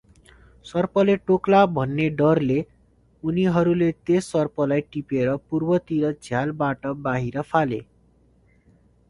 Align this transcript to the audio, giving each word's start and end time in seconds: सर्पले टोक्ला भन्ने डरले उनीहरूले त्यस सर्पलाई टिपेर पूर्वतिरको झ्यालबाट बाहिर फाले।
सर्पले 0.65 1.15
टोक्ला 1.31 1.59
भन्ने 1.75 2.07
डरले 2.21 2.57
उनीहरूले 3.23 3.91
त्यस 4.09 4.31
सर्पलाई 4.37 4.85
टिपेर 4.97 5.31
पूर्वतिरको 5.51 6.11
झ्यालबाट 6.31 6.91
बाहिर 7.07 7.41
फाले। 7.53 7.81